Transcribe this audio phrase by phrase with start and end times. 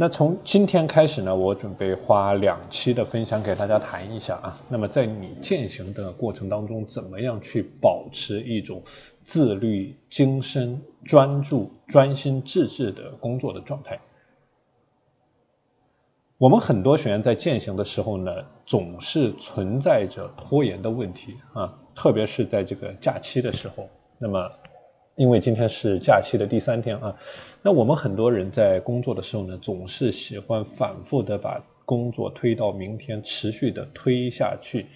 [0.00, 4.56] 那从今天开始呢，我准备花两期的分享给大家谈一下啊。
[4.68, 8.80] 那么在你践行的过程当中，怎么样去保持一种
[9.24, 13.98] 自律、精深、专注、专心致志的工作的状态？
[16.38, 18.30] 我们很多学员在践行的时候呢，
[18.64, 23.88] 总是存在着拖延的问题啊，特别是在这个假期的时候。
[24.16, 24.48] 那么，
[25.18, 27.16] 因为今天是假期的第三天啊，
[27.60, 34.86] 那我们很多人在工作的时候呢，总是喜欢反复的把工作推到明天，持续的推下去，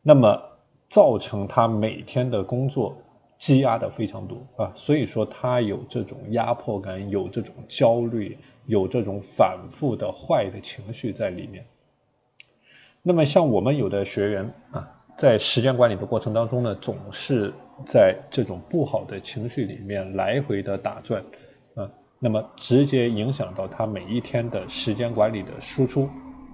[0.00, 0.42] 那么
[0.88, 2.96] 造成他每天的工作
[3.38, 11.66] 积压的非常多啊，所以说他有这种压迫感，有这种焦虑，有这种反复的坏的情绪在里面。
[13.02, 14.98] 那么像我们有的学员啊。
[15.22, 17.52] 在时间管理的过程当中呢，总是
[17.86, 21.22] 在这种不好的情绪里面来回的打转，
[21.76, 26.08] 啊，那么直接影响到他每一天的时间管理的输出，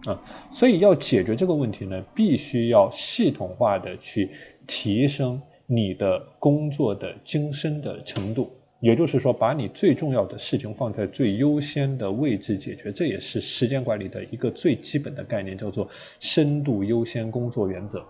[0.05, 0.20] 啊，
[0.52, 4.30] 所以要解决这个问题呢，必须要系统化的去
[4.66, 15.89] 提升你的工作的精深的程度，也就是说，把你最重要的事情放在最优先的位置解决，这也是时间管理的一个最基本的概念，叫做
[16.20, 18.05] 深度优先工作原则。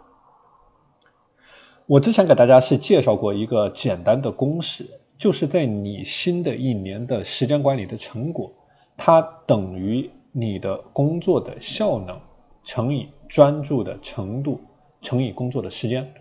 [1.89, 4.87] 我之前给大家是介绍过一个简单的公式，
[5.17, 8.53] 就是在你新的一年的时间管理的成果，
[8.95, 12.21] 它等于你的工作的效能
[12.63, 14.61] 乘以专注的程度
[15.01, 16.13] 乘以工作的时间。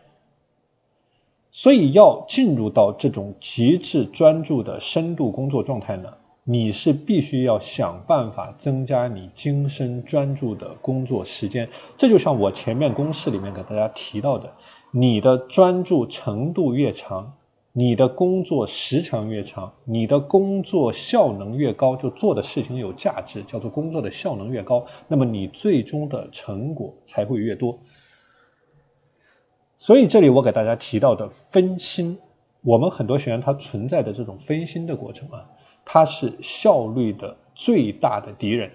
[1.51, 6.13] 所以要进入到这种极致专注的深度工作状态呢，
[6.49, 11.67] 你是必须要想办法增加你精深专注的工作时间。
[11.97, 14.53] 这就像我前面公式里面给大家提到的。
[14.91, 17.33] 你的专注程度越长，
[17.73, 27.77] 你的工作时长越长，你的工作效能越高，就做的事情有价值，叫做工作的效能越高，那么你最终的成果才会越多。
[29.77, 32.17] 所以这里我给大家提到的分心，
[32.61, 35.49] 我们很多学员他存在的这种分心的过程啊，
[35.89, 38.69] 它是效率的最大的敌人。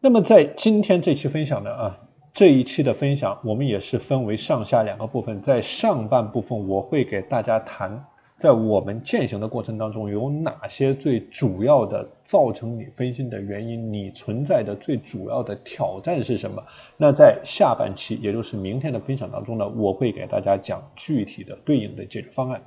[0.00, 1.98] 那么在今天这期分享的啊。
[2.34, 5.42] 这一期的分享，我们也是分为上下两个部分。
[5.42, 8.04] 在上半部分，我会给大家谈，
[8.36, 16.62] 在我们践行的过程当中，有哪些最主要的造成你分心的原因，你存在的最主要的挑战是什么？
[16.96, 22.62] 那在下半期，也就是明天的分享当中呢，我会给大家讲具体的对应的解决方案。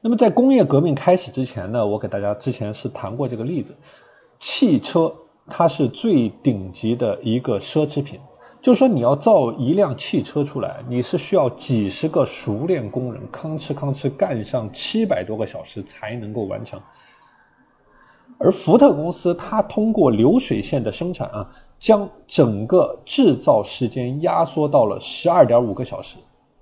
[0.00, 3.76] 那么在工业革命开始之前呢，我给大家之前是谈过这个例子，
[4.38, 5.14] 汽车。
[5.52, 8.20] 它是最顶级的一个奢侈品，
[8.60, 16.80] 就说你要造一辆汽车出来，你是需要几十个熟练工人吭哧吭哧干上七百多个小时才能够完成。
[18.38, 21.50] 而福特公司，它通过流水线的生产啊，
[21.80, 26.16] 将整个制造时间压缩到了十二点五个小时。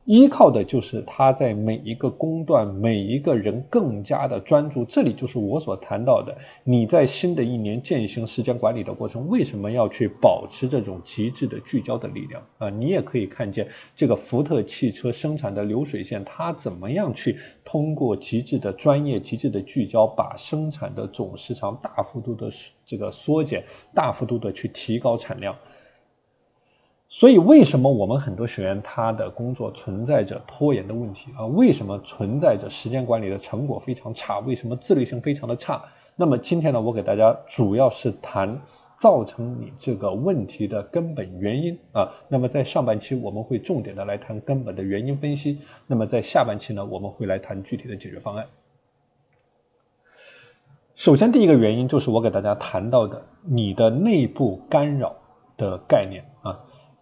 [0.08, 4.82] 依靠的就是他在每一个工段，每一个人更加的专注。
[4.86, 12.70] 这里就是我所谈到的，你在新的一年践行时间管理的过程，为什么要去保持这种极致的聚焦的力量啊？
[12.70, 22.48] 你也可以看见这个福特汽车生产的流水线，它怎么样去通过极致的专业、极致的聚焦，把生产的总时长大幅度的
[22.86, 23.62] 这个缩减，
[23.94, 25.54] 大幅度的去提高产量。
[27.10, 31.46] 所以，为什么我们很多学员他的工作存在着拖延的问题啊？
[31.46, 34.40] 为什么存在着时间管理的成果非常差？
[34.40, 35.82] 为什么自律性非常的差？
[36.16, 38.60] 那么今天呢，我给大家主要是谈
[38.98, 42.12] 造成你这个问题的根本原因啊。
[42.28, 45.62] 那么在上半期我们会重点的来谈根本的原因分析。
[45.86, 48.46] 那么在下半期呢，我们会来谈具体的解决方案。
[50.94, 55.16] 首先，第一个原因就是我给大家谈到的你的内部干扰
[55.56, 56.22] 的概念。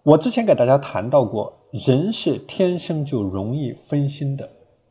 [0.07, 4.49] 我之前给大家谈到过，人是天生就容易分心的，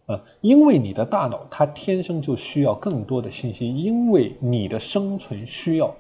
[0.08, 5.96] 啊，因为你的大脑它天生就需要更多的信息，因为你的生存需要。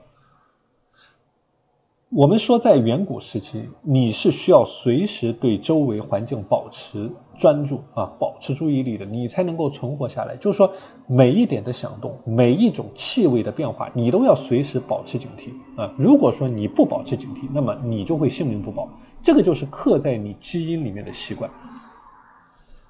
[2.09, 10.35] 我们说，在远古时期，你是需要随时对周围环境保持专注啊，保持注意力的，你才能够存活下来。
[10.37, 10.71] 就是说，
[11.07, 15.49] 每一点的响动，每一种气味的变化，你都要随时保持警惕
[15.79, 15.93] 啊。
[15.97, 18.89] 如果说你不保持警惕，那么你就会性命不保。
[19.21, 21.49] 这个就是刻在你基因里面的习惯。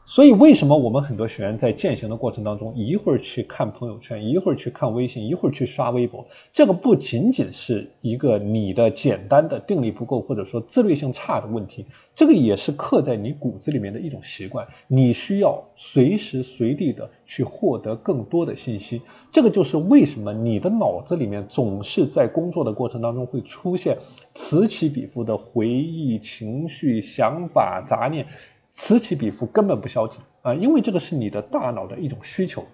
[0.07, 6.23] 所以，为什么我们很多学员在践行的过程当中，一会儿去看朋友圈，一会儿去看微信，一会儿去刷微博？
[6.53, 14.67] 这个不仅仅是一个你的简单的定力不够，或者说自律性差的问题，这个也是刻在你骨子里面的一种习惯。
[14.87, 19.01] 你需要随时随地的去获得更多的信息。
[19.31, 23.97] 这个就是为什么你的脑子里面总是在工作的过程当中会出现
[24.35, 28.27] 此起彼伏的回忆、情绪、想法、杂念。
[28.77, 32.65] 此起彼伏根本不消停啊，因为这个是你的大脑的一种需求。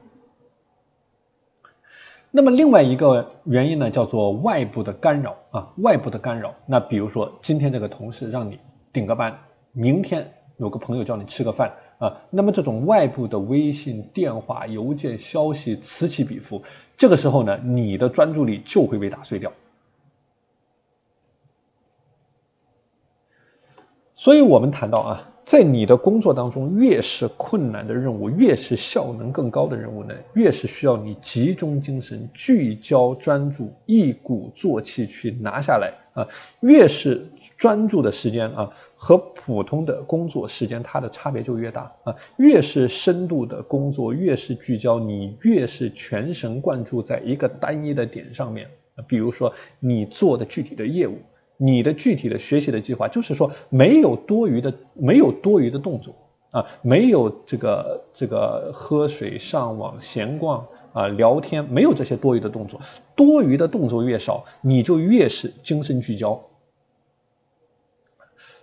[2.32, 6.56] 那么另外一个原因呢，叫做外部的干扰啊，外部的干扰。
[6.66, 8.60] 那比如说今天这个同事让你
[8.92, 9.40] 顶个班，
[9.74, 16.64] 明天有个朋友叫你吃个饭啊，那么这种外部的微信、电话、邮件、消息此起彼伏，
[16.98, 19.54] 这个时候呢，你的专注力就会被打碎掉。
[24.16, 25.28] 所以我们谈到啊。
[25.52, 36.26] 在你的工作当中，越是困难的任务，越是效能更高的任务呢，越是需要你集中精神、聚焦专注、一鼓作气去拿下来啊。
[36.62, 37.28] 越是
[37.58, 42.16] 专注的时间啊，和普通的工作时间它的差别就越大啊。
[42.38, 48.70] 越是深度的工作，越是聚焦，你越是全神贯注在一个单一的点上面。
[49.06, 51.18] 比如说你做的具体的业务。
[51.64, 56.16] 你的具体的学习的计划，就是说没有多余的，没有多余的动作
[56.50, 62.82] 啊，没有这个这个喝水、上网、闲逛啊、聊天，没有这些多余的动作。
[63.16, 66.42] 多余的动作越少，你就越是精神聚焦。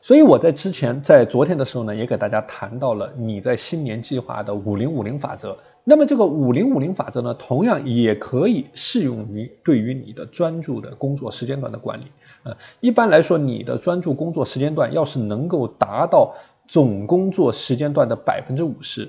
[0.09, 5.55] 所以我在之前在昨天的时候呢，也给大家谈到了你在新年计划的五零五零法则。
[5.85, 12.05] 那么这个五零五零法则呢，同样也可以适用于对于你的专注的工作时间段的管理。
[12.45, 16.35] 呃，一般来说，你的专注工作时间段要是能够达到
[16.67, 19.07] 总工作时间段的百分之五十，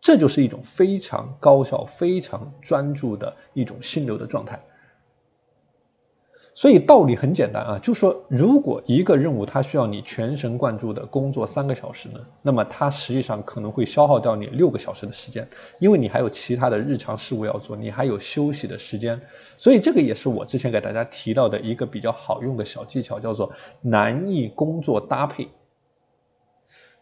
[0.00, 4.62] 这就是一种非常高效、非常专注的一种心流的状态。
[6.58, 15.46] 所以道理很简单啊，就说如果一个任务它需要你全神贯注的工作三个小时呢，那么它实际上可能会消耗掉你六个小时的时间，
[15.78, 19.20] 因为你还有其他的日常事务要做，你还有休息的时间。
[19.58, 25.46] 所以这个也是我之前给大家提到的一个比较好用的小技巧，叫做难易工作搭配。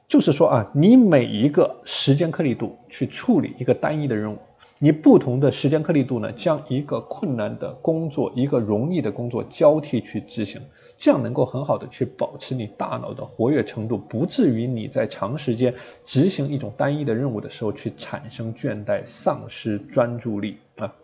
[0.08, 4.38] 就是说啊，你每一个时间颗粒度去处理一个单一的任务。
[4.84, 10.60] 你不同的时间颗粒度呢，将一个困难的工作，一个容易的工作交替去执行，
[10.98, 15.72] 这样能够很好的去保持你大脑的活跃程度，不至于你在长时间
[16.04, 20.94] 执行一种单一的任务的时候去产生倦怠、丧失专注力啊。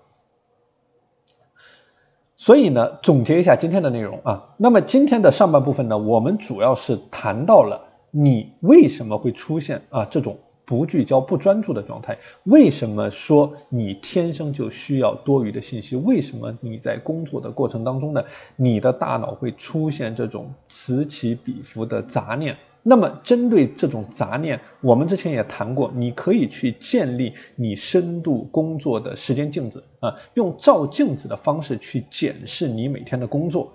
[2.37, 7.81] 所以呢，总结一下今天的内容啊，那么今天的上半部分呢，我们主要是谈到了
[8.11, 10.37] 你为什么会出现啊这种。
[10.71, 15.97] 不聚焦、不专注的状态，为什么说你天生就需要多余的信息？
[15.97, 18.23] 为什么你在工作的过程当中呢？
[18.55, 22.57] 你的大脑会出现这种此起彼伏的杂念？
[22.85, 33.73] 那么，针对这种杂念，我们之前也谈过，你可以去建立你深度工作的时间镜子啊，用照镜子的方式去检视你每天的工作。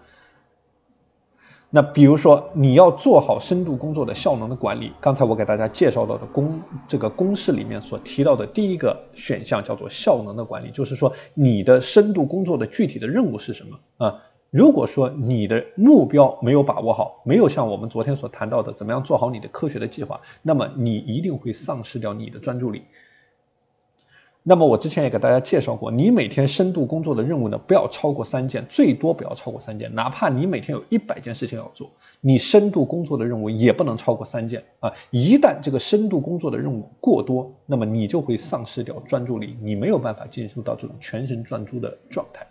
[1.75, 4.93] 那比如说，你要做好深度工作的效能的管理。
[5.01, 6.57] 刚才我给大家介绍到的公
[6.87, 14.15] 这个公式里面所提到的第一个选项叫做效能的管理，就是说你的深度工作的具体的任务是什么啊？
[14.51, 22.83] 如果说你的目标没有把握好，没有像我们昨天所谈到的怎么样做好你的科学的计划，那么你一定会丧失掉你的专注力。
[24.47, 29.91] 那么我之前也给大家介绍过，你每天深度工作的任务呢，不要超过三件，最多不要超过三件。
[29.95, 31.89] 哪怕你每天有一百件事情要做，
[32.21, 34.93] 你深度工作的任务也不能超过三件啊！
[35.09, 42.45] 一旦这个深度工作的任务过多，那么你就会丧失掉专注力，你没有办法进入到这种全神贯注的状态。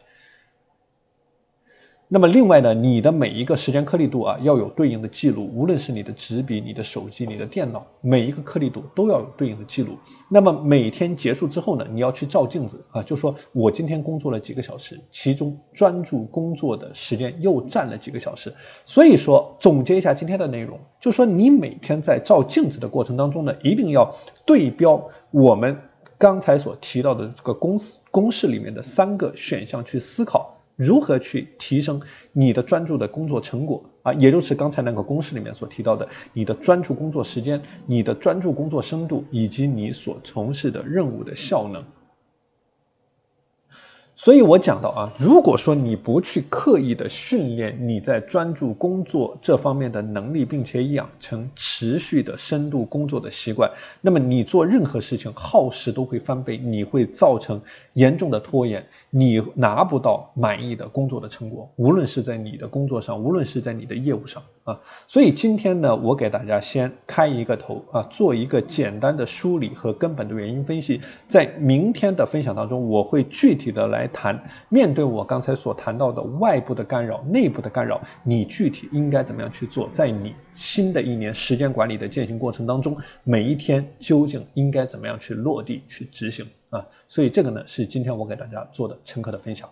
[2.06, 9.96] 那么另外呢，你的每一个时间颗粒度啊，要有对应的记录，无论是你的纸笔、你的手机、你的电脑，每一个颗粒度都要有对应的记录。
[10.28, 18.52] 那么每天结束之后呢，你要去照镜子啊，就说我今天工作了几个小时，其中专注工作的时间又占了几个小时。
[18.84, 25.76] 所以说，总结一下今天的内容，就说你每天在照镜子的过程当中呢，一定要对标我们
[26.18, 30.53] 刚才所提到的这个公式公式里面的三个选项去思考。
[30.76, 32.00] 如何去提升
[32.32, 34.12] 你的专注的工作成果啊？
[34.14, 41.84] 也就是刚才那个公式里面所提到的，你的专注工作时间、你的专注工作深度以及你所从事的任务的效能。
[44.16, 53.68] 所以我讲到啊，如果说你不去刻意的训练你在专注工作这方面的能力，并且养成持续的深度工作的习惯，
[54.00, 57.60] 那么你做任何事情耗时都会翻倍，你会造成
[57.94, 64.40] 严重的拖延，你拿不到满意的工作的成果，无论是在你的工作上，无论是在你的业务上。
[64.64, 64.80] 啊。
[65.06, 74.08] 所以今天呢，我给大家先开一个头啊，做一个简单的梳理和根本的原因分析，在明天的分享当中，我会具体的来。
[74.14, 79.90] 谈，面对我刚才所谈到的外部的干扰、内部的干扰，你具体应该怎么样去做？
[79.92, 86.86] 在你新的一年时间管理的践行过程当中，每一天究竟应该怎么样去落地去执行啊？
[87.08, 89.68] 所以这个呢，是今天我给大家做的深刻的分享。